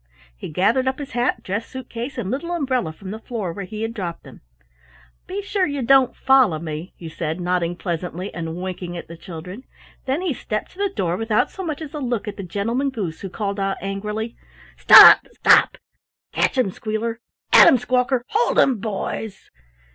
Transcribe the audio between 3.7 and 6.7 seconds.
had dropped them. "Be sure you don't follow